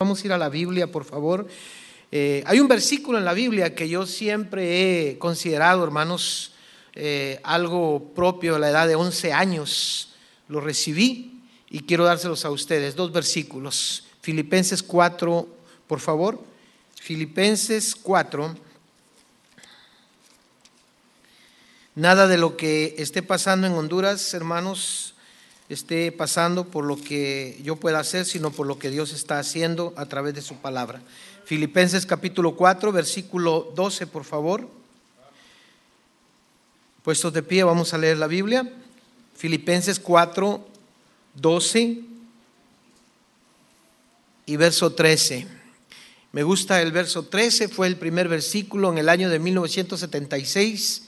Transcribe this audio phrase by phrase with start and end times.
[0.00, 1.48] Vamos a ir a la Biblia, por favor.
[2.12, 6.52] Eh, hay un versículo en la Biblia que yo siempre he considerado, hermanos,
[6.94, 10.14] eh, algo propio de la edad de 11 años.
[10.46, 12.94] Lo recibí y quiero dárselos a ustedes.
[12.94, 14.04] Dos versículos.
[14.20, 15.48] Filipenses 4,
[15.88, 16.40] por favor.
[16.94, 18.54] Filipenses 4.
[21.96, 25.16] Nada de lo que esté pasando en Honduras, hermanos,
[25.68, 29.92] esté pasando por lo que yo pueda hacer, sino por lo que Dios está haciendo
[29.96, 31.02] a través de su palabra.
[31.44, 34.68] Filipenses capítulo 4, versículo 12, por favor.
[37.02, 38.70] Puestos de pie, vamos a leer la Biblia.
[39.36, 40.66] Filipenses 4,
[41.34, 42.00] 12
[44.46, 45.46] y verso 13.
[46.32, 51.07] Me gusta el verso 13, fue el primer versículo en el año de 1976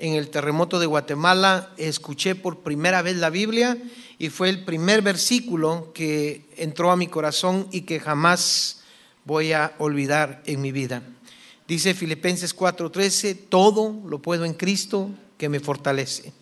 [0.00, 3.76] en el terremoto de Guatemala escuché por primera vez la Biblia
[4.18, 8.80] y fue el primer versículo que entró a mi corazón y que jamás
[9.24, 11.02] voy a olvidar en mi vida.
[11.68, 16.32] Dice Filipenses 4:13, todo lo puedo en Cristo que me fortalece.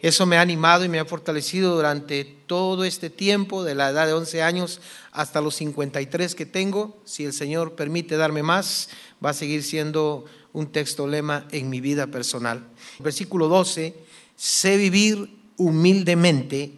[0.00, 4.06] Eso me ha animado y me ha fortalecido durante todo este tiempo, de la edad
[4.06, 4.80] de 11 años
[5.12, 7.00] hasta los 53 que tengo.
[7.04, 8.88] Si el Señor permite darme más,
[9.24, 12.62] va a seguir siendo un texto lema en mi vida personal.
[12.98, 13.94] Versículo 12,
[14.36, 16.72] sé vivir humildemente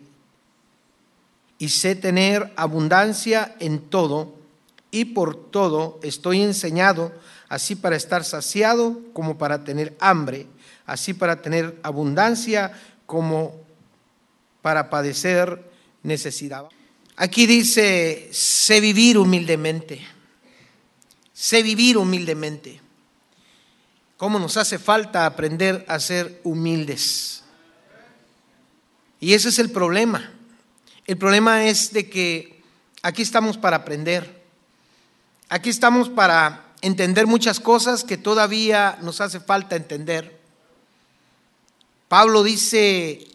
[1.59, 4.35] y sé tener abundancia en todo
[4.91, 7.13] y por todo estoy enseñado,
[7.49, 10.47] así para estar saciado como para tener hambre,
[10.87, 12.73] así para tener abundancia
[13.07, 13.57] como
[14.63, 15.69] para padecer
[16.03, 16.67] necesidad.
[17.17, 20.01] Aquí dice, sé vivir humildemente,
[21.33, 22.84] sé vivir humildemente.
[24.17, 27.43] ¿Cómo nos hace falta aprender a ser humildes?
[29.21, 30.33] Y ese es el problema.
[31.07, 32.63] El problema es de que
[33.03, 34.43] aquí estamos para aprender.
[35.49, 40.39] Aquí estamos para entender muchas cosas que todavía nos hace falta entender.
[42.09, 43.27] Pablo dice,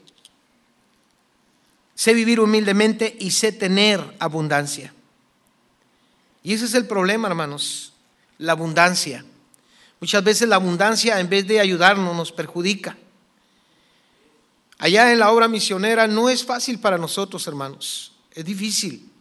[1.95, 4.93] sé vivir humildemente y sé tener abundancia.
[6.43, 7.93] Y ese es el problema, hermanos,
[8.37, 9.25] la abundancia.
[9.99, 12.97] Muchas veces la abundancia en vez de ayudarnos nos perjudica.
[14.77, 18.13] Allá en la obra misionera no es fácil para nosotros, hermanos.
[18.33, 19.11] Es difícil.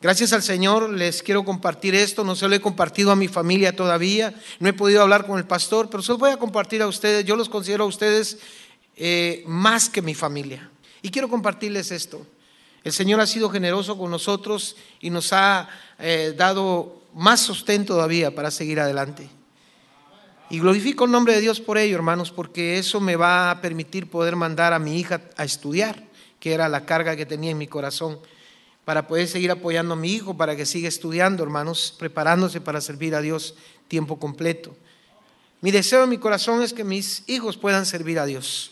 [0.00, 2.24] Gracias al Señor les quiero compartir esto.
[2.24, 4.34] No se lo he compartido a mi familia todavía.
[4.58, 7.24] No he podido hablar con el pastor, pero se lo voy a compartir a ustedes.
[7.24, 8.38] Yo los considero a ustedes
[8.96, 10.70] eh, más que mi familia.
[11.02, 12.26] Y quiero compartirles esto.
[12.82, 15.68] El Señor ha sido generoso con nosotros y nos ha
[16.00, 19.37] eh, dado más sostén todavía para seguir adelante.
[20.50, 24.08] Y glorifico el nombre de Dios por ello, hermanos, porque eso me va a permitir
[24.08, 26.02] poder mandar a mi hija a estudiar,
[26.40, 28.18] que era la carga que tenía en mi corazón,
[28.86, 33.14] para poder seguir apoyando a mi hijo, para que siga estudiando, hermanos, preparándose para servir
[33.14, 33.56] a Dios
[33.88, 34.74] tiempo completo.
[35.60, 38.70] Mi deseo en mi corazón es que mis hijos puedan servir a Dios.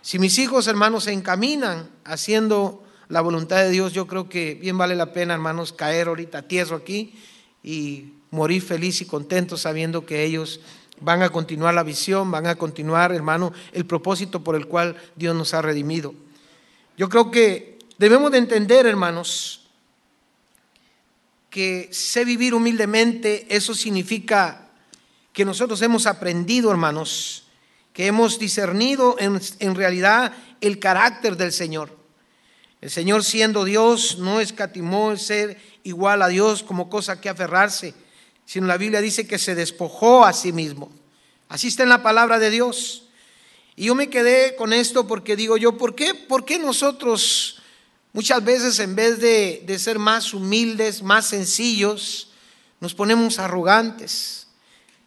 [0.00, 4.78] Si mis hijos, hermanos, se encaminan haciendo la voluntad de Dios, yo creo que bien
[4.78, 7.14] vale la pena, hermanos, caer ahorita tieso aquí
[7.62, 10.60] y morir feliz y contento sabiendo que ellos
[11.00, 15.34] van a continuar la visión, van a continuar, hermano, el propósito por el cual Dios
[15.34, 16.14] nos ha redimido.
[16.96, 19.66] Yo creo que debemos de entender, hermanos,
[21.50, 24.68] que sé vivir humildemente, eso significa
[25.32, 27.46] que nosotros hemos aprendido, hermanos,
[27.92, 31.96] que hemos discernido en, en realidad el carácter del Señor.
[32.80, 37.94] El Señor siendo Dios no escatimó el ser igual a Dios como cosa que aferrarse
[38.46, 40.90] sino la Biblia dice que se despojó a sí mismo.
[41.48, 43.02] Así está en la palabra de Dios.
[43.76, 47.60] Y yo me quedé con esto porque digo yo, ¿por qué, por qué nosotros
[48.14, 52.30] muchas veces en vez de, de ser más humildes, más sencillos,
[52.80, 54.46] nos ponemos arrogantes?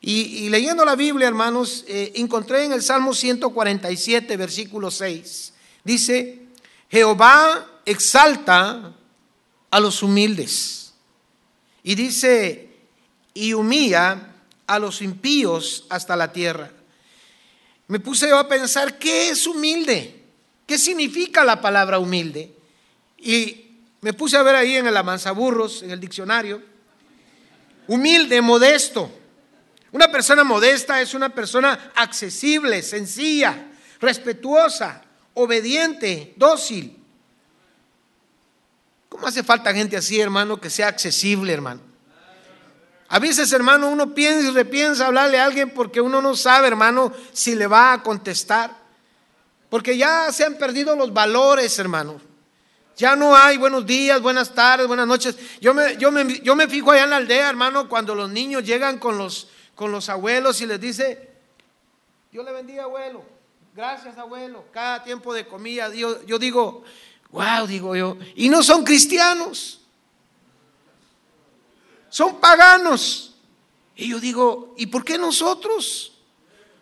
[0.01, 6.43] Y, leyendo la Biblia, hermanos, eh, encontré en el Salmo 147, versículo 6, dice,
[6.89, 8.95] Jehová exalta
[9.69, 10.93] a los humildes.
[11.83, 12.68] Y dice,
[13.39, 14.33] y humilla
[14.67, 16.69] a los impíos hasta la tierra.
[17.87, 20.23] Me puse yo a pensar, ¿qué es humilde?
[20.67, 22.53] ¿Qué significa la palabra humilde?
[23.17, 26.61] Y me puse a ver ahí en el amansaburros, en el diccionario,
[27.87, 29.09] humilde, modesto.
[29.93, 33.69] Una persona modesta es una persona accesible, sencilla,
[34.01, 35.01] respetuosa,
[35.33, 36.97] obediente, dócil.
[39.07, 41.88] ¿Cómo hace falta gente así, hermano, que sea accesible, hermano?
[43.09, 47.11] A veces, hermano, uno piensa y repiensa hablarle a alguien porque uno no sabe, hermano,
[47.31, 48.77] si le va a contestar.
[49.67, 52.21] Porque ya se han perdido los valores, hermano.
[52.95, 55.35] Ya no hay buenos días, buenas tardes, buenas noches.
[55.59, 58.63] Yo me, yo me, yo me fijo allá en la aldea, hermano, cuando los niños
[58.63, 59.47] llegan con los,
[60.09, 61.31] abuelos y les dice,
[62.31, 63.23] Dios le bendiga, abuelo.
[63.73, 64.65] Gracias, abuelo.
[64.71, 66.83] Cada tiempo de comida, yo, yo digo,
[67.31, 68.17] wow, digo yo.
[68.35, 69.78] Y no son cristianos.
[72.09, 73.35] Son paganos.
[73.95, 76.13] Y yo digo, ¿y por qué nosotros?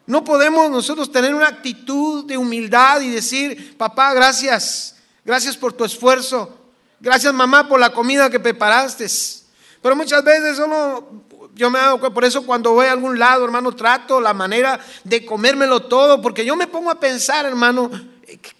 [0.05, 4.95] No podemos nosotros tener una actitud de humildad y decir, papá, gracias,
[5.25, 6.57] gracias por tu esfuerzo,
[6.99, 9.05] gracias mamá por la comida que preparaste.
[9.81, 11.11] Pero muchas veces solo,
[11.55, 15.25] yo me hago, por eso cuando voy a algún lado, hermano, trato la manera de
[15.25, 17.91] comérmelo todo, porque yo me pongo a pensar, hermano,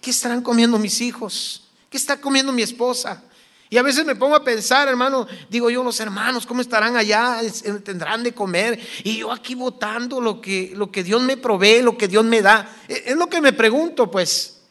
[0.00, 1.68] ¿qué estarán comiendo mis hijos?
[1.88, 3.22] ¿Qué está comiendo mi esposa?
[3.70, 7.40] Y a veces me pongo a pensar, hermano, digo yo, los hermanos, ¿cómo estarán allá?
[7.84, 8.80] ¿Tendrán de comer?
[9.04, 12.40] Y yo aquí votando lo que, lo que Dios me provee, lo que Dios me
[12.40, 12.76] da.
[12.88, 14.62] E, es lo que me pregunto, pues.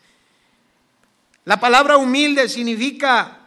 [1.46, 3.38] La palabra humilde significa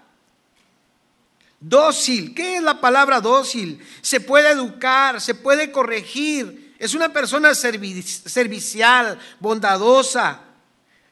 [1.58, 2.32] dócil.
[2.32, 3.85] ¿Qué es la palabra dócil?
[4.03, 6.76] Se puede educar, se puede corregir.
[6.79, 10.43] Es una persona servicial, bondadosa,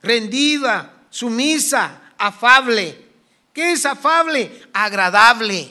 [0.01, 3.08] rendida, sumisa, afable
[3.59, 4.69] ¿Qué es afable?
[4.73, 5.69] Agradable.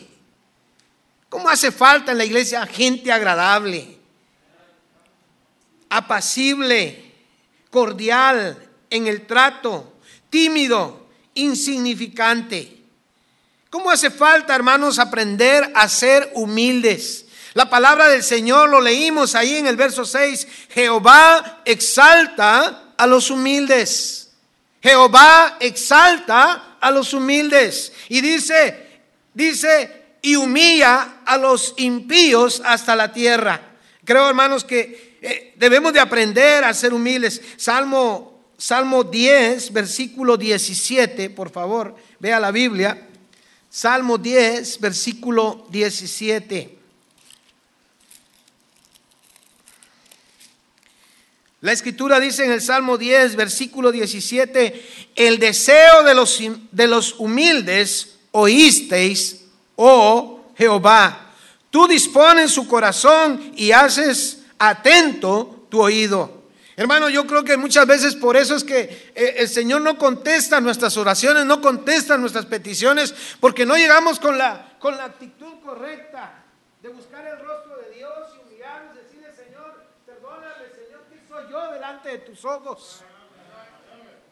[1.30, 3.98] ¿Cómo hace falta en la iglesia gente agradable?
[5.88, 7.14] Apacible,
[7.72, 9.94] cordial en el trato,
[10.30, 12.84] tímido, insignificante.
[13.70, 17.28] ¿Cómo hace falta, hermanos, aprender a ser humildes?
[17.54, 20.46] La palabra del Señor lo leímos ahí en el verso 6.
[20.72, 24.34] Jehová exalta a los humildes.
[24.82, 27.94] Jehová exalta a los humildes.
[28.10, 29.02] Y dice,
[29.34, 33.76] dice, y humilla a los impíos hasta la tierra.
[34.04, 37.42] Creo, hermanos, que eh, debemos de aprender a ser humildes.
[37.58, 43.08] Salmo, Salmo 10, versículo 17, por favor, vea la Biblia.
[43.70, 46.77] Salmo 10, versículo 17.
[51.62, 56.40] La escritura dice en el Salmo 10, versículo 17, el deseo de los,
[56.72, 59.46] de los humildes oísteis,
[59.76, 61.32] oh Jehová.
[61.70, 66.38] Tú dispones su corazón y haces atento tu oído.
[66.76, 70.62] Hermano, yo creo que muchas veces por eso es que eh, el Señor no contesta
[70.62, 76.44] nuestras oraciones, no contesta nuestras peticiones, porque no llegamos con la, con la actitud correcta
[76.84, 79.74] de buscar el rostro de Dios y humillarnos, decirle, Señor,
[80.06, 83.02] perdóname, Señor, ¿qué soy yo delante de tus ojos?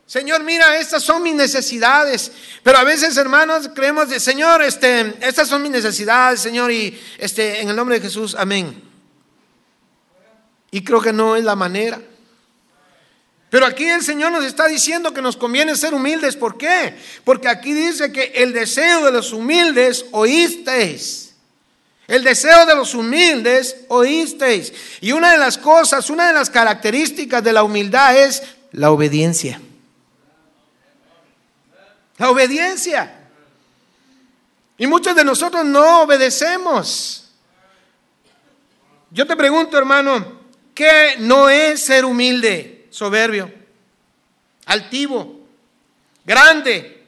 [0.05, 2.31] Señor, mira, estas son mis necesidades.
[2.61, 7.61] Pero a veces, hermanos, creemos de, Señor, este, estas son mis necesidades, Señor, y este,
[7.61, 8.83] en el nombre de Jesús, amén.
[10.69, 12.01] Y creo que no es la manera.
[13.49, 16.35] Pero aquí el Señor nos está diciendo que nos conviene ser humildes.
[16.35, 16.93] ¿Por qué?
[17.23, 21.24] Porque aquí dice que el deseo de los humildes oísteis.
[22.07, 24.71] El deseo de los humildes oísteis.
[25.01, 29.59] Y una de las cosas, una de las características de la humildad es la obediencia.
[32.17, 33.25] La obediencia.
[34.77, 37.31] Y muchos de nosotros no obedecemos.
[39.09, 40.41] Yo te pregunto, hermano,
[40.73, 43.51] ¿qué no es ser humilde, soberbio,
[44.65, 45.39] altivo,
[46.25, 47.03] grande,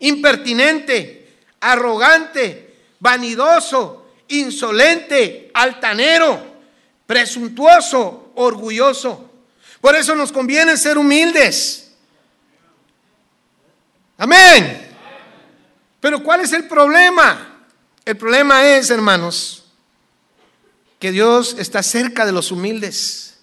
[0.00, 6.44] impertinente, arrogante, vanidoso, insolente, altanero,
[7.06, 9.30] presuntuoso, orgulloso?
[9.80, 11.92] Por eso nos conviene ser humildes.
[14.16, 14.96] Amén.
[16.00, 17.66] Pero ¿cuál es el problema?
[18.04, 19.64] El problema es, hermanos,
[20.98, 23.38] que Dios está cerca de los humildes,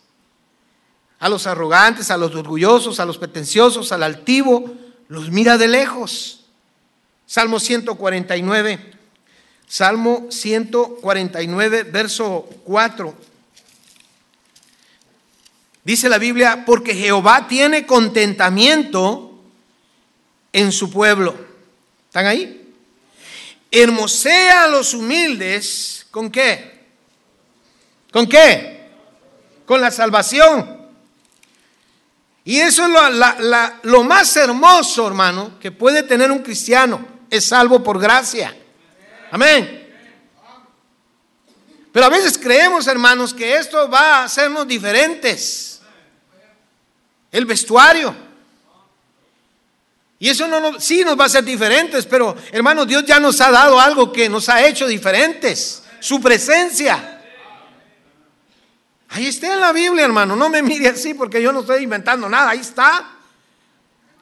[1.20, 4.76] a los arrogantes, a los orgullosos, a los pretenciosos, al altivo,
[5.08, 6.46] los mira de lejos.
[7.26, 8.94] Salmo 149,
[9.72, 13.16] Salmo 149, verso 4.
[15.86, 19.42] Dice la Biblia, porque Jehová tiene contentamiento
[20.52, 21.34] en su pueblo.
[22.08, 22.74] ¿Están ahí?
[23.72, 26.90] Hermosea a los humildes, ¿con qué?
[28.12, 28.90] ¿Con qué?
[29.66, 30.82] Con la salvación.
[32.44, 33.40] Y eso es lo,
[33.84, 37.08] lo más hermoso, hermano, que puede tener un cristiano.
[37.30, 38.58] Es salvo por gracia.
[39.32, 39.90] Amén.
[41.92, 45.82] Pero a veces creemos, hermanos, que esto va a hacernos diferentes.
[47.32, 48.14] El vestuario.
[50.20, 53.50] Y eso no, sí nos va a hacer diferentes, pero hermano, Dios ya nos ha
[53.50, 55.84] dado algo que nos ha hecho diferentes.
[56.00, 57.22] Su presencia.
[59.10, 60.36] Ahí está en la Biblia, hermano.
[60.36, 62.52] No me mire así porque yo no estoy inventando nada.
[62.52, 63.21] Ahí está.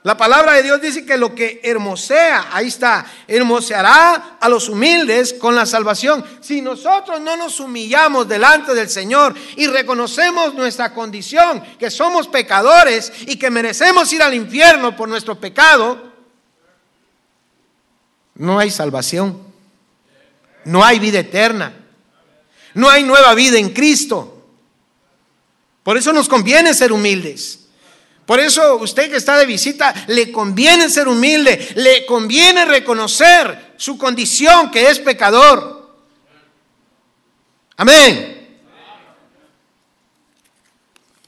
[0.04, 5.34] La palabra de Dios dice que lo que hermosea, ahí está, hermoseará a los humildes
[5.34, 6.24] con la salvación.
[6.40, 13.12] Si nosotros no nos humillamos delante del Señor y reconocemos nuestra condición, que somos pecadores
[13.28, 16.02] y que merecemos ir al infierno por nuestro pecado,
[18.36, 19.38] no hay salvación,
[20.64, 21.74] no hay vida eterna,
[22.74, 24.46] no hay nueva vida en Cristo.
[25.84, 27.59] Por eso nos conviene ser humildes.
[28.30, 33.98] Por eso usted que está de visita, le conviene ser humilde, le conviene reconocer su
[33.98, 35.98] condición que es pecador.
[37.76, 38.60] Amén.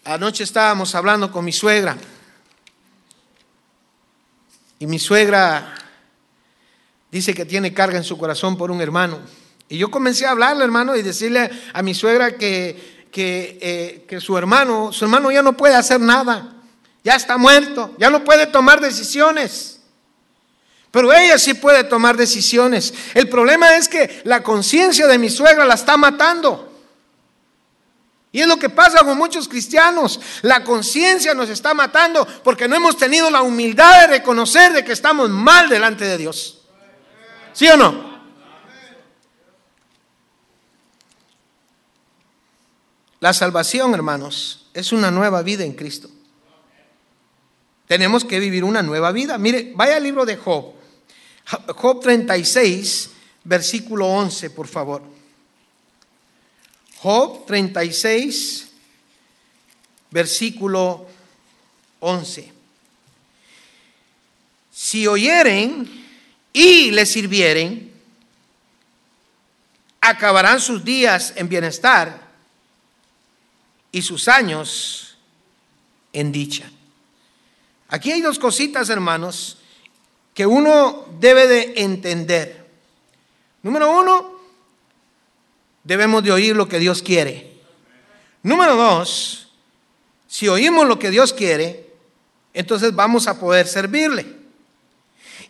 [0.04, 1.98] Anoche estábamos hablando con mi suegra
[4.78, 5.74] y mi suegra
[7.10, 9.22] dice que tiene carga en su corazón por un hermano.
[9.70, 14.38] Y yo comencé a hablarle, hermano, y decirle a mi suegra que, que, eh, su
[14.38, 16.58] hermano, su hermano ya no puede hacer nada
[17.04, 19.80] ya está muerto, ya no puede tomar decisiones.
[20.92, 22.94] Pero ella sí puede tomar decisiones.
[23.14, 26.70] El problema es que la conciencia de mi suegra la está matando.
[28.34, 30.20] Y es lo que pasa con muchos cristianos.
[30.42, 34.92] La conciencia nos está matando porque no hemos tenido la humildad de reconocer de que
[34.92, 36.62] estamos mal delante de Dios.
[37.54, 38.12] ¿Sí o no?
[43.20, 46.10] La salvación, hermanos, es una nueva vida en Cristo.
[47.92, 49.38] Tenemos que vivir una nueva vida.
[49.38, 50.76] Mire, vaya al libro de Job.
[51.76, 53.10] Job 36,
[53.44, 55.04] versículo 11, por favor.
[57.00, 58.70] Job 36,
[60.10, 61.06] versículo
[62.00, 62.54] 11.
[64.72, 66.06] Si oyeren
[66.54, 67.92] y le sirvieren,
[70.00, 72.22] acabarán sus días en bienestar
[73.92, 75.18] y sus años
[76.14, 76.72] en dicha.
[77.92, 79.58] Aquí hay dos cositas, hermanos,
[80.34, 82.66] que uno debe de entender.
[83.64, 84.40] Número uno,
[85.84, 87.60] debemos de oír lo que Dios quiere.
[88.44, 89.52] Número dos,
[90.26, 91.92] si oímos lo que Dios quiere,
[92.54, 94.38] entonces vamos a poder servirle.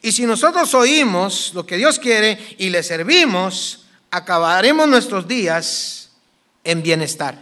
[0.02, 6.10] Y si nosotros oímos lo que Dios quiere y le servimos, acabaremos nuestros días
[6.64, 7.40] en bienestar.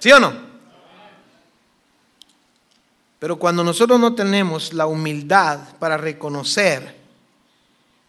[0.00, 0.53] ¿Sí o no?
[3.18, 6.96] Pero cuando nosotros no tenemos la humildad para reconocer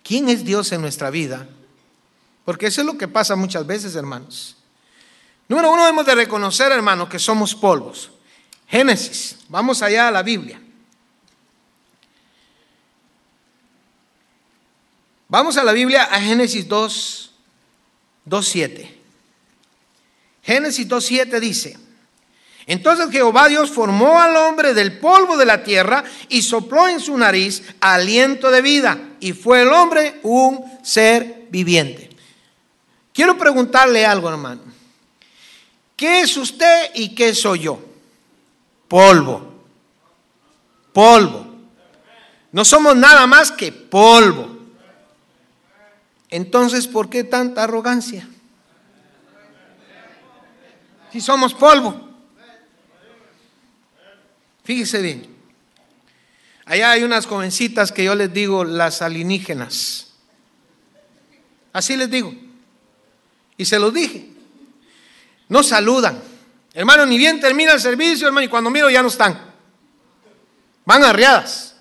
[0.04, 1.48] quién es Dios en nuestra vida,
[2.44, 4.56] porque eso es lo que pasa muchas veces, hermanos.
[5.48, 8.12] Número uno, debemos de reconocer, hermanos, que somos polvos.
[8.68, 10.62] Génesis, vamos allá a la Biblia.
[15.28, 17.32] Vamos a la Biblia a Génesis 2,
[18.26, 19.02] 2, 7.
[20.44, 21.78] Génesis 2, 7 dice,
[22.68, 27.16] entonces Jehová Dios formó al hombre del polvo de la tierra y sopló en su
[27.18, 32.10] nariz aliento de vida y fue el hombre un ser viviente.
[33.14, 34.62] Quiero preguntarle algo, hermano.
[35.96, 37.80] ¿Qué es usted y qué soy yo?
[38.88, 39.54] Polvo.
[40.92, 41.46] Polvo.
[42.52, 44.58] No somos nada más que polvo.
[46.30, 48.28] Entonces, ¿por qué tanta arrogancia?
[51.12, 52.05] Si somos polvo.
[54.66, 55.28] Fíjese bien.
[56.66, 60.08] Allá hay unas jovencitas que yo les digo las alienígenas.
[61.72, 62.34] Así les digo.
[63.58, 64.30] Y se los dije.
[65.48, 66.20] No saludan.
[66.74, 69.40] Hermano, ni bien termina el servicio, hermano, y cuando miro ya no están.
[70.84, 71.76] Van arriadas.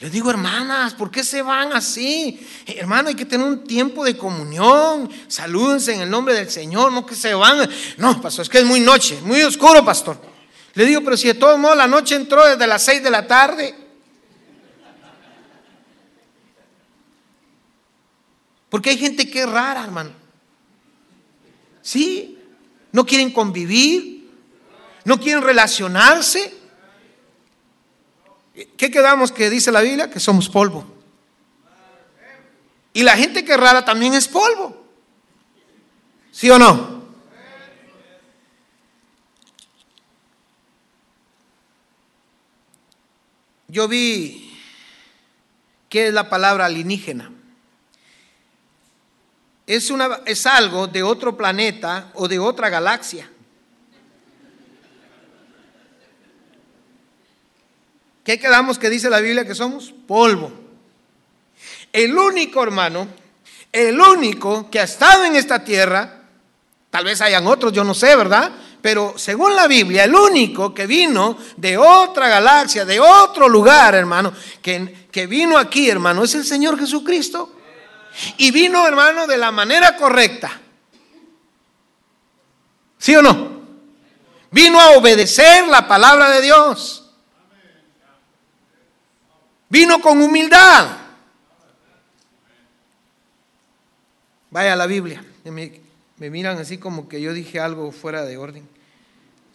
[0.00, 2.44] Les digo, hermanas, ¿por qué se van así?
[2.66, 5.08] Hermano, hay que tener un tiempo de comunión.
[5.28, 7.70] Salúdense en el nombre del Señor, no que se van.
[7.96, 10.35] No, pastor, es que es muy noche, muy oscuro, pastor.
[10.76, 13.26] Le digo, pero si de todos modos la noche entró desde las seis de la
[13.26, 13.74] tarde.
[18.68, 20.10] Porque hay gente que es rara, hermano.
[21.80, 22.38] Sí,
[22.92, 24.30] no quieren convivir,
[25.04, 26.54] no quieren relacionarse.
[28.76, 30.10] ¿Qué quedamos que dice la Biblia?
[30.10, 30.84] Que somos polvo.
[32.92, 34.84] Y la gente que es rara también es polvo.
[36.32, 36.95] ¿Sí o no?
[43.68, 44.58] Yo vi
[45.88, 47.32] qué es la palabra alienígena.
[49.66, 53.28] Es, una, es algo de otro planeta o de otra galaxia.
[58.24, 59.94] ¿Qué quedamos que dice la Biblia que somos?
[60.06, 60.52] Polvo.
[61.92, 63.06] El único hermano,
[63.72, 66.22] el único que ha estado en esta tierra,
[66.90, 68.52] tal vez hayan otros, yo no sé, ¿verdad?
[68.86, 74.32] Pero según la Biblia, el único que vino de otra galaxia, de otro lugar, hermano,
[74.62, 77.52] que, que vino aquí, hermano, es el Señor Jesucristo.
[78.36, 80.60] Y vino, hermano, de la manera correcta.
[82.96, 83.60] ¿Sí o no?
[84.52, 87.10] Vino a obedecer la palabra de Dios.
[89.68, 90.96] Vino con humildad.
[94.52, 95.24] Vaya a la Biblia.
[95.42, 95.80] Me,
[96.18, 98.75] me, miran así como que yo dije algo fuera de orden.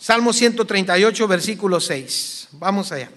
[0.02, 2.48] Salmo 138, versículo 6.
[2.54, 3.12] Vamos allá.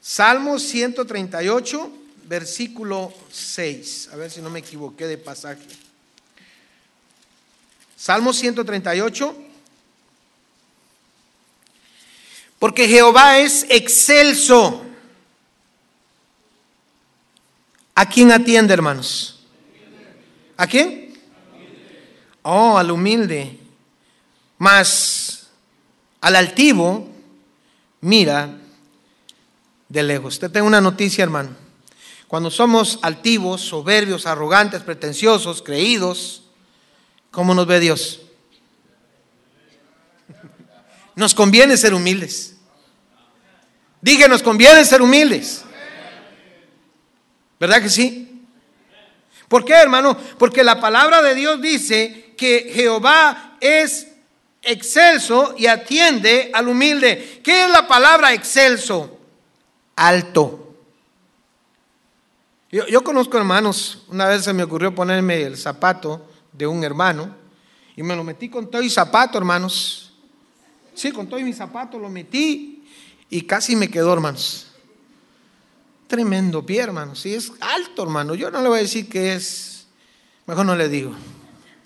[0.00, 1.92] Salmo 138,
[2.28, 4.10] versículo 6.
[4.12, 5.66] A ver si no me equivoqué de pasaje.
[7.96, 9.36] Salmo 138.
[12.60, 14.86] Porque Jehová es excelso.
[17.96, 19.44] ¿A quién atiende, hermanos?
[20.56, 21.20] ¿A quién?
[22.42, 23.58] Oh, al humilde.
[24.58, 25.41] Más
[26.22, 27.10] al altivo,
[28.00, 28.56] mira
[29.88, 30.34] de lejos.
[30.34, 31.50] Usted tengo una noticia, hermano.
[32.28, 36.44] Cuando somos altivos, soberbios, arrogantes, pretenciosos, creídos,
[37.32, 38.20] ¿cómo nos ve Dios?
[41.16, 42.56] Nos conviene ser humildes.
[44.00, 45.62] Dije, nos conviene ser humildes.
[47.60, 48.42] ¿Verdad que sí?
[49.46, 50.16] ¿Por qué, hermano?
[50.38, 54.11] Porque la palabra de Dios dice que Jehová es
[54.62, 57.40] excelso y atiende al humilde.
[57.42, 59.18] ¿Qué es la palabra excelso?
[59.96, 60.74] Alto.
[62.70, 67.34] Yo, conozco hermanos, una vez se me ocurrió ponerme el zapato de un hermano
[67.94, 70.14] y me lo metí con todo y zapato, hermanos.
[70.94, 72.82] Sí, con todo y mi zapato lo metí
[73.28, 74.68] y casi me quedó, hermanos.
[76.06, 77.20] Tremendo pie, hermanos.
[77.20, 78.34] Sí, es alto, hermano.
[78.34, 79.86] Yo no le voy a decir que es.
[80.46, 81.14] Mejor no le digo.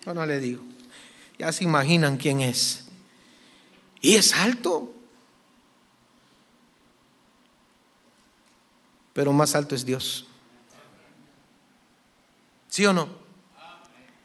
[0.01, 0.63] Mejor no le digo.
[1.39, 2.85] Ya se imaginan quién es.
[4.01, 4.93] Y es alto.
[9.13, 10.27] Pero más alto es Dios.
[12.69, 13.09] ¿Sí o no?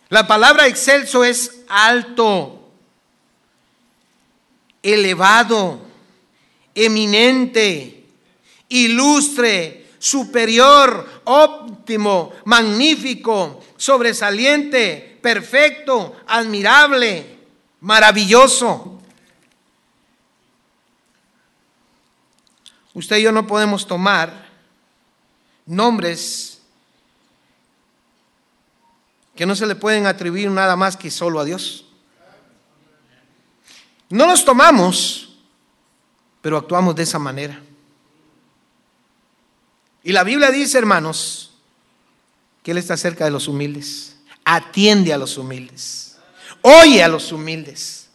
[0.09, 2.69] La palabra excelso es alto,
[4.83, 5.79] elevado,
[6.75, 8.03] eminente,
[8.67, 17.37] ilustre, superior, óptimo, magnífico, sobresaliente, perfecto, admirable,
[17.81, 18.99] maravilloso.
[22.95, 24.49] Usted y yo no podemos tomar
[25.67, 26.63] nombres
[29.35, 31.85] que no se le pueden atribuir nada más que solo a Dios.
[34.09, 35.37] No los tomamos,
[36.41, 37.61] pero actuamos de esa manera.
[40.03, 41.51] Y la Biblia dice, hermanos,
[42.63, 46.17] que Él está cerca de los humildes, atiende a los humildes,
[46.61, 48.09] oye a los humildes.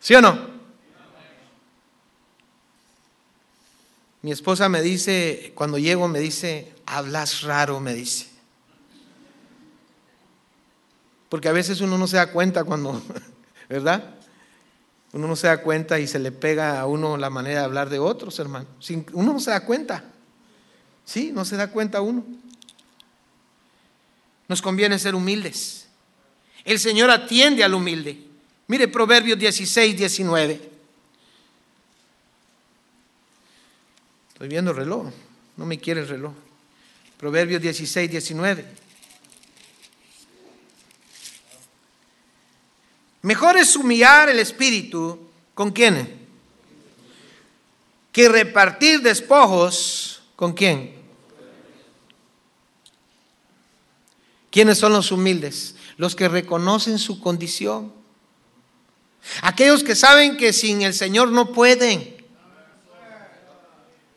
[0.00, 0.52] ¿Sí o no?
[4.22, 8.28] Mi esposa me dice, cuando llego, me dice, hablas raro, me dice.
[11.28, 13.02] Porque a veces uno no se da cuenta cuando,
[13.68, 14.14] ¿verdad?
[15.12, 17.90] Uno no se da cuenta y se le pega a uno la manera de hablar
[17.90, 18.66] de otros, hermano.
[19.12, 20.11] Uno no se da cuenta.
[21.12, 22.24] Sí, no se da cuenta uno.
[24.48, 25.86] Nos conviene ser humildes.
[26.64, 28.16] El Señor atiende al humilde.
[28.66, 30.70] Mire Proverbios 16, 19.
[34.28, 35.12] Estoy viendo el reloj.
[35.58, 36.32] No me quiere el reloj.
[37.18, 38.64] Proverbios 16, 19.
[43.20, 46.26] Mejor es humillar el espíritu con quién?
[48.10, 51.01] Que repartir despojos con quién?
[54.52, 55.74] ¿Quiénes son los humildes?
[55.96, 57.90] Los que reconocen su condición.
[59.40, 62.22] Aquellos que saben que sin el Señor no pueden.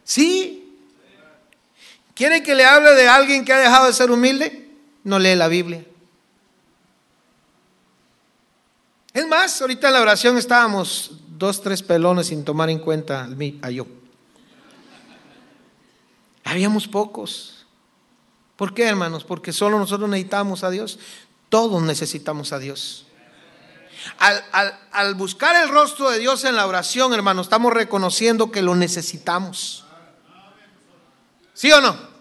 [0.04, 0.78] ¿Sí?
[2.14, 4.70] ¿Quiere que le hable de alguien que ha dejado de ser humilde?
[5.06, 5.86] No lee la Biblia.
[9.14, 13.30] Es más, ahorita en la oración estábamos dos, tres pelones sin tomar en cuenta
[13.62, 13.88] a yo.
[16.44, 17.65] Habíamos pocos.
[18.56, 19.24] ¿Por qué, hermanos?
[19.24, 21.00] Porque solo nosotros necesitamos a Dios.
[21.50, 23.06] Todos necesitamos a Dios.
[24.20, 29.86] Al, buscar el rostro de Dios en la oración, hermanos, estamos reconociendo que lo necesitamos.
[31.54, 32.16] ¿Sí o no?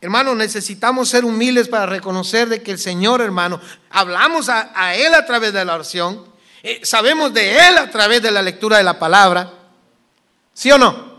[0.00, 5.24] Hermano, necesitamos ser humildes para reconocer de que el Señor, hermano, hablamos a, Él a
[5.24, 6.26] través de la oración,
[6.64, 9.52] eh, sabemos de Él a través de la lectura de la palabra.
[10.52, 11.11] ¿Sí o no?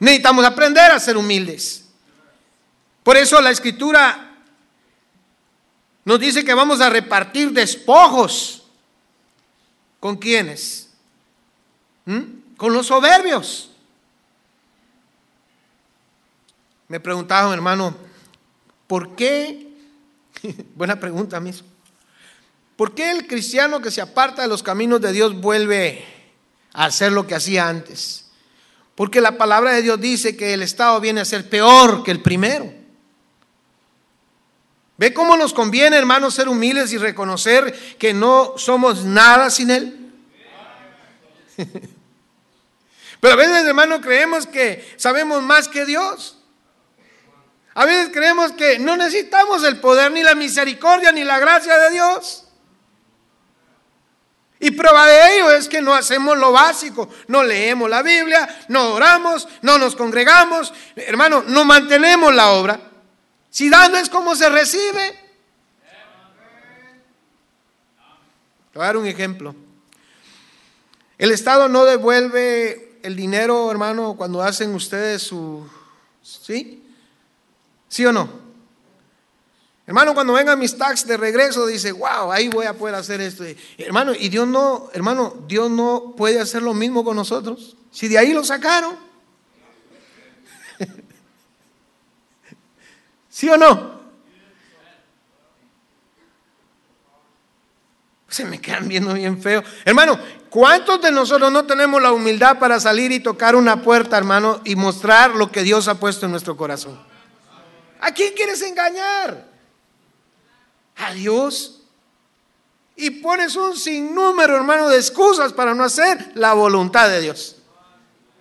[0.00, 1.84] Necesitamos aprender a ser humildes.
[3.02, 4.24] Por eso la escritura
[6.04, 8.62] Nos dice que vamos a repartir despojos.
[10.00, 10.88] ¿Con quiénes?
[12.06, 12.56] ¿Mm?
[12.56, 13.70] Con los soberbios.
[16.88, 17.94] Me preguntaba, hermano,
[18.86, 19.68] ¿por qué?
[20.74, 21.68] Buena pregunta mismo.
[22.76, 26.06] ¿Por qué el cristiano que se aparta de los caminos de Dios vuelve
[26.72, 28.27] a hacer lo que hacía antes?
[28.98, 32.20] Porque la palabra de Dios dice que el estado viene a ser peor que el
[32.20, 32.74] primero.
[34.96, 40.10] ¿Ve cómo nos conviene, hermanos, ser humildes y reconocer que no somos nada sin Él?
[43.20, 46.40] Pero a veces, hermano, creemos que sabemos más que Dios.
[47.74, 51.90] A veces creemos que no necesitamos el poder, ni la misericordia, ni la gracia de
[51.90, 52.47] Dios.
[54.60, 58.94] Y prueba de ello es que no hacemos lo básico, no leemos la Biblia, no
[58.94, 62.80] oramos, no nos congregamos, hermano, no mantenemos la obra.
[63.50, 65.28] Si dando es como se recibe.
[68.72, 69.54] Te voy a dar un ejemplo.
[71.18, 75.68] El Estado no devuelve el dinero, hermano, cuando hacen ustedes su...
[76.22, 76.84] ¿Sí?
[77.88, 78.47] ¿Sí o no?
[79.88, 83.42] Hermano, cuando vengan mis tax de regreso, dice, wow, ahí voy a poder hacer esto.
[83.78, 87.74] Hermano, y Dios no, hermano, Dios no puede hacer lo mismo con nosotros.
[87.90, 88.98] Si de ahí lo sacaron.
[93.30, 93.98] ¿Sí o no?
[98.28, 99.64] Se me quedan viendo bien feo.
[99.86, 100.20] Hermano,
[100.50, 104.76] ¿cuántos de nosotros no tenemos la humildad para salir y tocar una puerta, hermano, y
[104.76, 107.00] mostrar lo que Dios ha puesto en nuestro corazón?
[108.02, 109.47] ¿A quién quieres engañar?
[110.98, 111.80] ¿A Dios?
[112.96, 117.56] Y pones un sinnúmero, hermano, de excusas para no hacer la voluntad de Dios.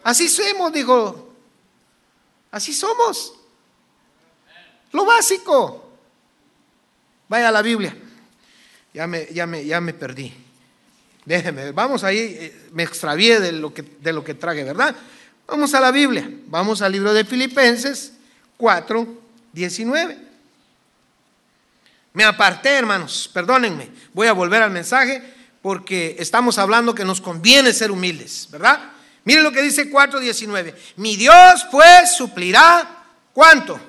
[0.04, 1.32] Así somos, dijo.
[2.50, 3.34] Así somos.
[4.92, 5.88] Lo básico.
[7.30, 7.96] Vaya a la Biblia.
[8.94, 10.34] Ya me, ya me, ya me perdí.
[11.24, 14.96] Déjeme, vamos ahí, eh, me extravié de lo, que, de lo que traje, ¿verdad?
[15.46, 16.32] Vamos a la Biblia.
[16.48, 18.14] Vamos al libro de Filipenses
[18.56, 19.08] 4,
[19.54, 20.27] 19.
[22.18, 23.92] Me aparté, hermanos, perdónenme.
[24.12, 25.22] Voy a volver al mensaje
[25.62, 28.90] porque estamos hablando que nos conviene ser humildes, ¿verdad?
[29.24, 30.74] Miren lo que dice 4.19.
[30.96, 33.80] Mi Dios pues suplirá cuánto?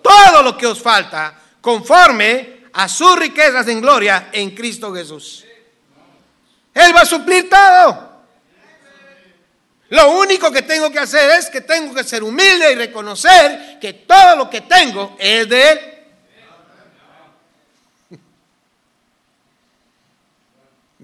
[0.00, 5.44] todo lo que os falta conforme a sus riquezas en gloria en Cristo Jesús.
[6.72, 8.14] Él va a suplir todo.
[9.90, 13.92] Lo único que tengo que hacer es que tengo que ser humilde y reconocer que
[13.92, 15.93] todo lo que tengo es de Él.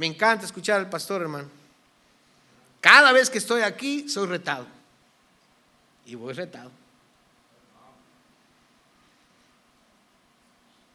[0.01, 1.51] Me encanta escuchar al pastor, hermano.
[2.81, 4.67] Cada vez que estoy aquí, soy retado.
[6.07, 6.71] Y voy retado.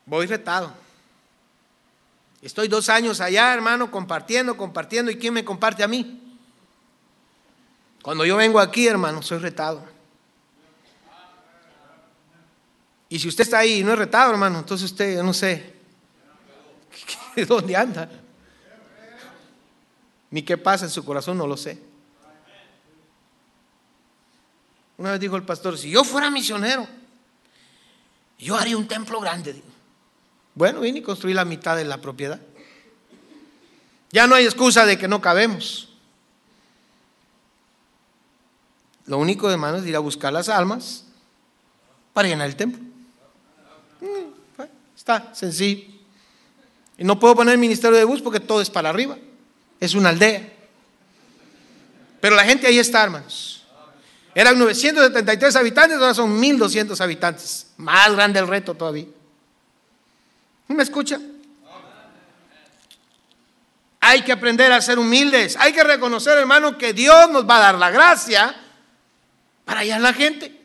[0.07, 0.73] Voy retado.
[2.41, 5.11] Estoy dos años allá, hermano, compartiendo, compartiendo.
[5.11, 6.39] ¿Y quién me comparte a mí?
[8.01, 9.85] Cuando yo vengo aquí, hermano, soy retado.
[13.07, 15.75] Y si usted está ahí y no es retado, hermano, entonces usted, yo no sé,
[17.47, 18.09] ¿dónde anda?
[20.35, 21.81] Ni qué pasa en su corazón, no lo sé.
[24.97, 26.85] Una vez dijo el pastor, si yo fuera misionero,
[28.37, 29.63] yo haría un templo grande.
[30.53, 32.41] Bueno, vine y construí la mitad de la propiedad.
[34.11, 35.87] Ya no hay excusa de que no cabemos.
[39.05, 41.05] Lo único de mano es ir a buscar las almas
[42.11, 42.83] para llenar el templo.
[44.01, 44.63] Mm,
[44.97, 45.85] está sencillo.
[46.97, 49.17] Y no puedo poner el ministerio de bus porque todo es para arriba.
[49.79, 50.51] Es una aldea.
[52.21, 53.63] Pero la gente ahí está, hermanos.
[54.33, 57.67] Eran 973 habitantes, ahora son 1200 habitantes.
[57.77, 59.05] Más grande el reto todavía.
[60.67, 61.19] ¿Me escucha?
[64.01, 65.55] Hay que aprender a ser humildes.
[65.59, 68.55] Hay que reconocer, hermano, que Dios nos va a dar la gracia
[69.63, 70.59] para hallar la gente.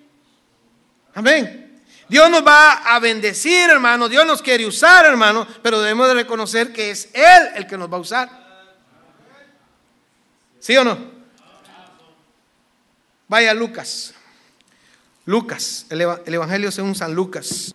[1.15, 1.81] Amén.
[2.09, 4.09] Dios nos va a bendecir, hermano.
[4.09, 5.47] Dios nos quiere usar, hermano.
[5.63, 8.40] Pero debemos de reconocer que es Él el que nos va a usar.
[10.61, 10.99] ¿Sí o no?
[13.29, 14.15] Vaya Lucas.
[15.25, 17.75] Lucas, el, Evangelio según San Lucas,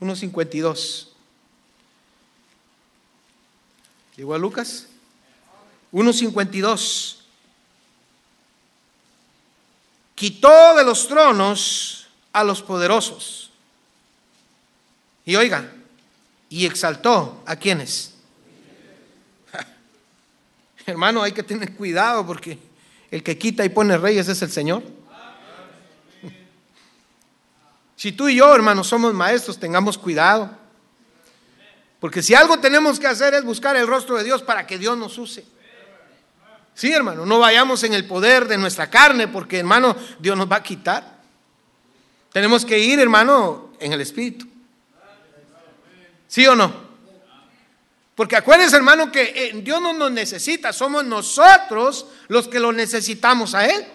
[0.00, 1.08] 1.52.
[4.16, 4.88] ¿Llegó a Lucas?
[5.92, 7.16] 1.52.
[10.14, 13.50] Quitó de los tronos a los poderosos.
[15.24, 15.72] Y oiga,
[16.48, 18.11] y exaltó a quienes.
[20.86, 22.58] Hermano, hay que tener cuidado porque
[23.10, 24.82] el que quita y pone reyes es el Señor.
[27.94, 30.50] Si tú y yo, hermano, somos maestros, tengamos cuidado.
[32.00, 34.98] Porque si algo tenemos que hacer es buscar el rostro de Dios para que Dios
[34.98, 35.44] nos use.
[36.74, 40.56] Sí, hermano, no vayamos en el poder de nuestra carne porque, hermano, Dios nos va
[40.56, 41.20] a quitar.
[42.32, 44.48] Tenemos que ir, hermano, en el Espíritu.
[46.26, 46.81] ¿Sí o no?
[48.14, 53.54] Porque acuérdense, hermano, que eh, Dios no nos necesita, somos nosotros los que lo necesitamos
[53.54, 53.86] a Él.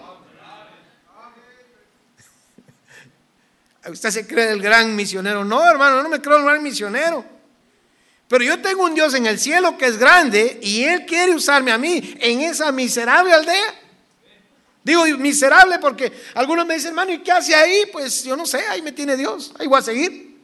[3.91, 5.45] Usted se cree el gran misionero.
[5.45, 7.23] No, hermano, no me creo el gran misionero.
[8.27, 11.71] Pero yo tengo un Dios en el cielo que es grande y Él quiere usarme
[11.71, 13.82] a mí en esa miserable aldea.
[14.84, 17.84] Digo miserable porque algunos me dicen, hermano, ¿y qué hace ahí?
[17.91, 20.38] Pues yo no sé, ahí me tiene Dios, ahí voy a seguir.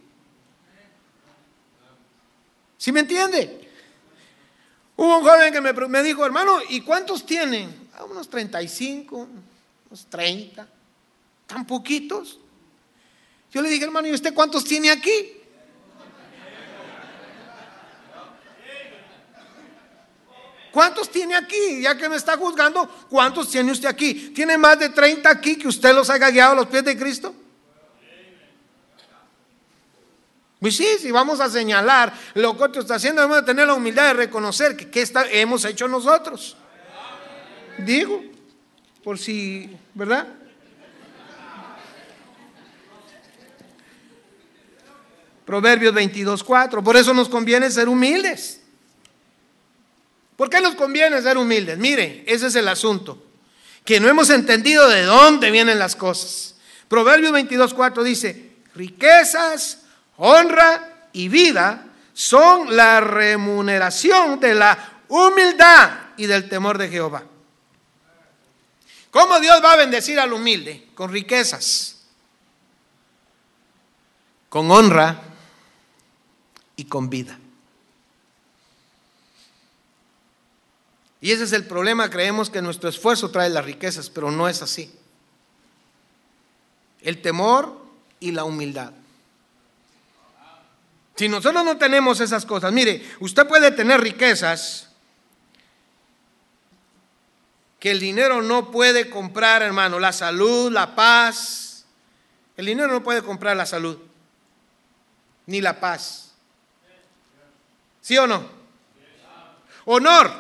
[2.78, 3.63] ¿Sí me entiende?
[4.96, 7.90] Hubo un joven que me, dijo, hermano, ¿y cuántos tienen?
[7.96, 9.28] Ah, unos 35,
[9.90, 10.68] unos 30,
[11.48, 12.40] tan poquitos.
[13.52, 15.40] Yo le dije, hermano, ¿y usted cuántos tiene aquí?
[20.72, 21.82] ¿Cuántos tiene aquí?
[21.82, 24.32] Ya que me está juzgando, ¿cuántos tiene usted aquí?
[24.34, 27.36] ¿Tiene más de 30 aquí que usted los haya guiado a los pies de Cristo?
[30.64, 33.74] Pues sí, si vamos a señalar lo que otro está haciendo, debemos de tener la
[33.74, 36.56] humildad de reconocer que qué hemos hecho nosotros.
[37.80, 38.24] Digo,
[39.04, 40.26] por si, ¿verdad?
[45.44, 46.82] Proverbios 22, 4.
[46.82, 48.62] Por eso nos conviene ser humildes.
[50.38, 51.78] ¿Por qué nos conviene ser humildes?
[51.78, 53.22] Mire, ese es el asunto.
[53.84, 56.56] Que no hemos entendido de dónde vienen las cosas.
[56.88, 59.83] Proverbios 22, 4 dice, riquezas,
[60.18, 67.24] honra y vida son la remuneración de la humildad y del temor de Jehová.
[69.12, 70.88] ¿Cómo Dios va a bendecir al humilde?
[70.96, 72.04] Con riquezas,
[74.50, 75.22] con honra
[76.76, 77.38] y con vida.
[81.22, 84.62] Y ese es el problema, creemos que nuestro esfuerzo trae las riquezas, pero no es
[84.62, 84.92] así.
[87.02, 87.82] El temor
[88.20, 88.94] y la humildad.
[91.16, 94.90] Si nosotros no tenemos esas cosas, mire, usted puede tener riquezas
[97.84, 101.86] que el dinero no puede comprar, hermano, la salud, la paz.
[102.56, 103.98] El dinero no puede comprar la salud,
[105.48, 106.32] ni la paz.
[108.00, 108.48] ¿Sí o no?
[109.84, 110.32] Honor.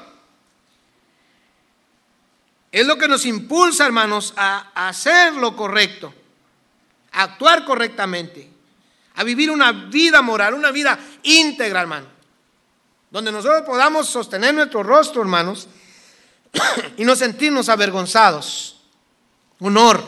[2.72, 6.14] Es lo que nos impulsa, hermanos, a hacer lo correcto,
[7.12, 8.53] a actuar correctamente,
[9.15, 12.08] a vivir una vida moral, una vida íntegra, hermano.
[13.12, 15.67] Donde nosotros podamos sostener nuestro rostro, hermanos,
[16.97, 18.82] y no sentirnos avergonzados.
[19.60, 20.04] Honor.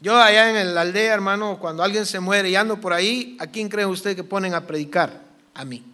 [0.00, 3.46] Yo allá en la aldea, hermano, cuando alguien se muere y ando por ahí, ¿a
[3.46, 5.22] quién cree usted que ponen a predicar?
[5.54, 5.84] A mí.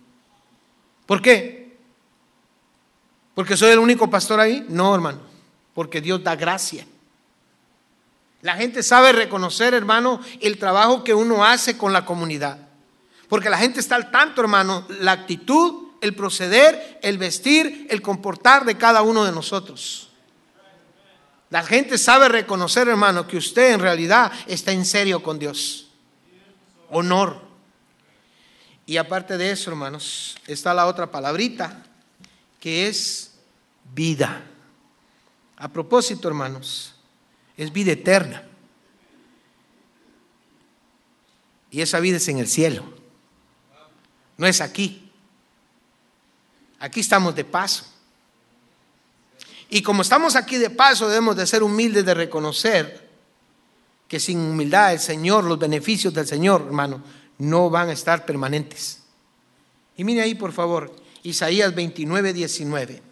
[1.06, 1.78] ¿Por qué?
[3.34, 4.66] ¿Porque soy el único pastor ahí?
[4.68, 5.20] No, hermano,
[5.74, 6.86] porque Dios da gracia.
[8.42, 12.58] La gente sabe reconocer, hermano, el trabajo que uno hace con la comunidad.
[13.28, 18.64] Porque la gente está al tanto, hermano, la actitud, el proceder, el vestir, el comportar
[18.64, 20.10] de cada uno de nosotros.
[21.50, 25.88] La gente sabe reconocer, hermano, que usted en realidad está en serio con Dios.
[26.90, 27.40] Honor.
[28.86, 31.82] Y aparte de eso, hermanos, está la otra palabrita,
[32.60, 33.32] que es
[33.94, 34.42] vida.
[35.56, 36.94] A propósito, hermanos,
[37.58, 38.44] es vida eterna.
[41.70, 42.84] Y esa vida es en el cielo.
[44.38, 45.10] No es aquí.
[46.78, 47.84] Aquí estamos de paso.
[49.68, 53.08] Y como estamos aquí de paso, debemos de ser humildes de reconocer
[54.06, 57.02] que sin humildad el Señor, los beneficios del Señor, hermano,
[57.38, 59.00] no van a estar permanentes.
[59.96, 60.94] Y mire ahí, por favor,
[61.24, 63.07] Isaías 29, 19.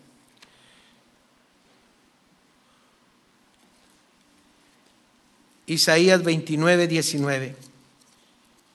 [5.67, 7.57] Isaías 29, 19.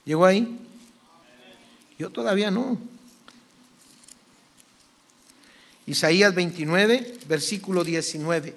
[0.06, 0.60] ¿Llegó ahí?
[1.98, 2.78] Yo todavía no.
[5.86, 8.56] Isaías 29, versículo 19.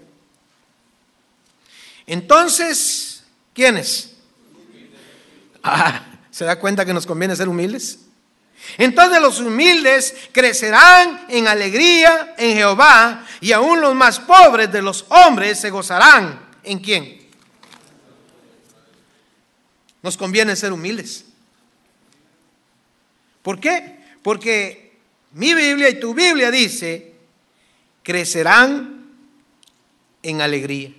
[2.07, 4.13] Entonces, ¿quiénes?
[5.63, 8.01] Ah, ¿Se da cuenta que nos conviene ser humildes?
[8.79, 15.05] Entonces los humildes crecerán en alegría en Jehová y aún los más pobres de los
[15.09, 16.41] hombres se gozarán.
[16.63, 17.24] ¿En quién?
[20.05, 21.25] Nos conviene ser humildes.
[23.41, 24.05] ¿Por qué?
[24.23, 24.99] Porque
[25.33, 27.15] mi Biblia y tu Biblia dice
[28.03, 29.07] crecerán
[30.23, 30.93] en alegría.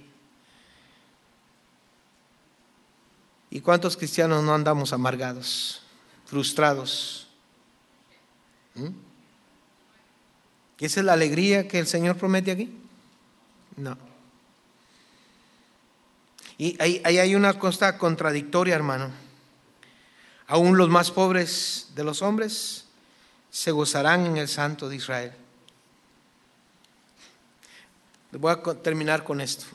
[3.51, 5.83] ¿Y cuántos cristianos no andamos amargados,
[6.25, 7.27] frustrados,
[8.73, 8.87] ¿Mm?
[10.79, 12.73] ¿Y esa es la alegría que el Señor promete aquí?
[13.77, 14.14] No.
[16.57, 19.09] Y ahí, hay una cosa contradictoria, hermano.
[20.47, 22.85] Aún los más pobres de los hombres
[23.51, 25.33] se gozarán en el Santo de Israel.
[28.31, 29.65] Voy a terminar con esto.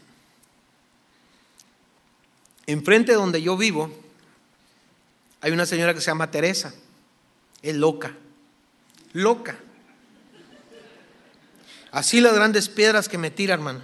[2.66, 3.90] Enfrente de donde yo vivo
[5.40, 6.72] hay una señora que se llama Teresa.
[7.62, 8.14] Es loca.
[9.12, 9.56] Loca.
[11.90, 13.80] Así las grandes piedras que me tira, hermano.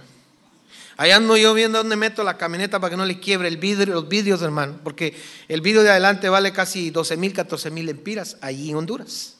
[0.97, 3.93] Allá ando yo viendo dónde meto la camioneta para que no le quiebre el vidrio,
[3.93, 4.79] los vidrios, hermano.
[4.83, 5.15] Porque
[5.47, 9.35] el vidrio de adelante vale casi 12 mil, 14 mil empiras, allí en Honduras.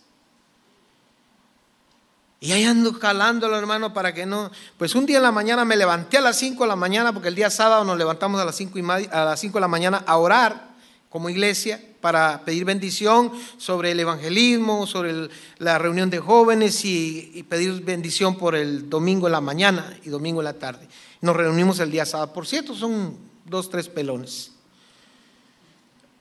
[2.39, 4.51] Y ahí ando jalándolo, hermano, para que no.
[4.77, 7.29] Pues un día en la mañana me levanté a las 5 de la mañana, porque
[7.29, 8.77] el día sábado nos levantamos a las 5
[9.11, 10.66] a las 5 de la mañana a orar
[11.09, 17.83] como iglesia para pedir bendición sobre el evangelismo, sobre la reunión de jóvenes y, pedir
[17.83, 20.87] bendición por el domingo en la mañana y domingo en la tarde.
[21.21, 22.33] Nos reunimos el día sábado.
[22.33, 24.51] Por cierto, son dos, tres pelones,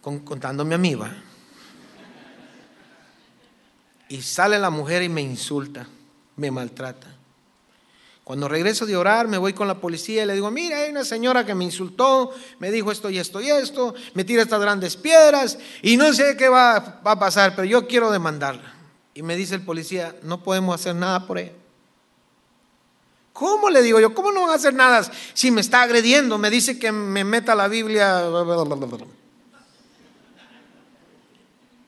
[0.00, 1.12] contándome a mí, va.
[4.08, 5.86] Y sale la mujer y me insulta,
[6.36, 7.15] me maltrata.
[8.26, 11.04] Cuando regreso de orar, me voy con la policía y le digo, mira, hay una
[11.04, 14.96] señora que me insultó, me dijo esto y esto y esto, me tira estas grandes
[14.96, 18.74] piedras y no sé qué va, a pasar, pero yo quiero demandarla.
[19.14, 21.52] Y me dice el policía, no podemos hacer nada por ella.
[23.32, 24.12] ¿Cómo le digo yo?
[24.12, 26.36] ¿Cómo no van a hacer nada si me está agrediendo?
[26.36, 28.24] Me dice que me meta la Biblia.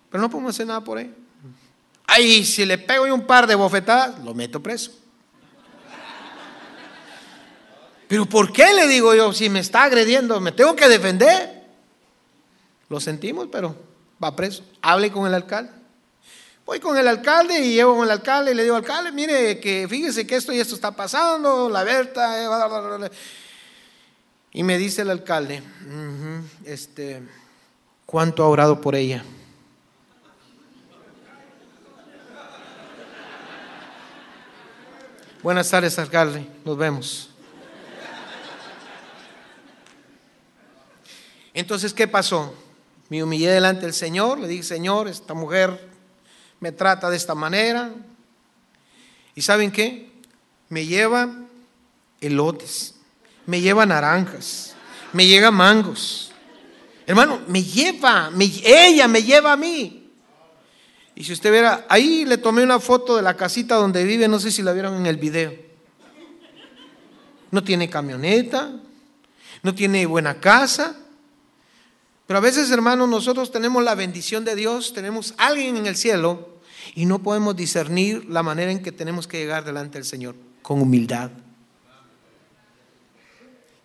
[0.09, 1.11] Pero no podemos hacer nada por ella.
[2.07, 4.93] Ay, si le pego un par de bofetadas, lo meto preso.
[8.09, 11.63] Pero ¿por qué le digo yo, si me está agrediendo, me tengo que defender?
[12.89, 13.77] Lo sentimos, pero
[14.23, 14.65] va preso.
[14.81, 15.71] Hable con el alcalde.
[16.65, 19.87] Voy con el alcalde y llevo con el alcalde y le digo, alcalde, mire, que
[19.89, 22.43] fíjese que esto y esto está pasando, la Berta.
[22.43, 23.11] Eh,
[24.53, 25.63] y me dice el alcalde,
[26.65, 27.23] este,
[28.05, 29.25] ¿cuánto ha orado por ella?
[35.43, 36.47] Buenas tardes, alcalde.
[36.65, 37.31] Nos vemos.
[41.59, 42.55] Entonces, ¿qué pasó?
[43.09, 45.89] Me humillé delante del Señor, le dije, Señor, esta mujer
[46.61, 47.91] me trata de esta manera.
[49.35, 50.09] ¿Y saben qué?
[50.69, 51.29] Me lleva
[52.21, 52.95] elotes,
[53.45, 54.77] me lleva naranjas,
[55.13, 56.31] me llega mangos.
[57.09, 58.31] Hermano, me lleva,
[58.63, 60.13] ella me lleva a mí.
[61.17, 64.39] Y si usted viera, ahí le tomé una foto de la casita donde vive, no
[64.39, 65.53] sé si la vieron en el video.
[67.51, 68.71] No tiene camioneta,
[69.65, 70.95] no tiene buena casa,
[72.29, 76.61] pero a veces, hermanos, nosotros tenemos la bendición de Dios, tenemos alguien en el cielo
[76.95, 80.83] y no podemos discernir la manera en que tenemos que llegar delante del Señor, con
[80.83, 81.31] humildad.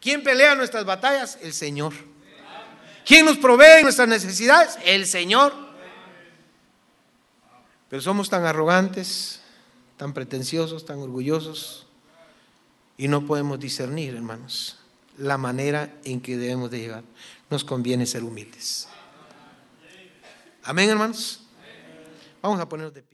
[0.01, 1.39] ¿Quién pelea nuestras batallas?
[1.41, 1.93] El Señor.
[3.05, 4.77] ¿Quién nos provee nuestras necesidades?
[4.83, 5.53] El Señor.
[7.87, 9.39] Pero somos tan arrogantes,
[9.95, 11.87] tan pretenciosos, tan orgullosos
[12.97, 14.79] y no podemos discernir, hermanos,
[15.17, 17.03] la manera en que debemos de llegar
[17.53, 18.87] nos conviene ser humildes.
[20.63, 21.41] Amén, hermanos.
[22.41, 23.12] Vamos a ponernos de pie.